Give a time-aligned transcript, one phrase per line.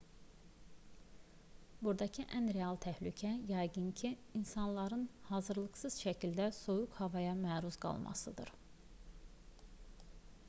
[1.87, 8.53] buradakı ən real təhlükə yəqin ki insanların hazırlıqsız şəkildə soyuq havaya məruz qalmasıdır